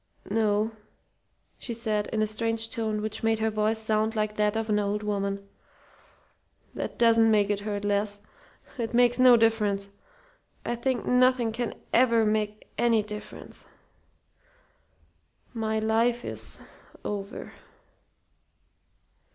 "No," 0.31 0.71
she 1.59 1.75
said 1.75 2.07
in 2.07 2.23
a 2.23 2.25
strange 2.25 2.71
tone 2.71 3.01
which 3.03 3.21
made 3.21 3.37
her 3.37 3.51
voice 3.51 3.77
sound 3.77 4.15
like 4.15 4.35
that 4.35 4.57
of 4.57 4.67
an 4.67 4.79
old 4.79 5.03
woman. 5.03 5.47
"That 6.73 6.97
doesn't 6.97 7.29
make 7.29 7.51
it 7.51 7.59
hurt 7.59 7.85
less. 7.85 8.19
It 8.79 8.95
makes 8.95 9.19
no 9.19 9.37
difference. 9.37 9.89
I 10.65 10.73
think 10.73 11.05
nothing 11.05 11.51
can 11.51 11.75
ever 11.93 12.25
make 12.25 12.67
any 12.79 13.03
difference. 13.03 13.63
My 15.53 15.77
life 15.77 16.25
is 16.25 16.57
over." 17.05 17.51